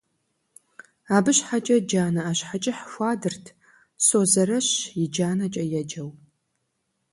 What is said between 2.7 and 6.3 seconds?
хуадырт, «Созэрэщ и джанэкӏэ» еджэу.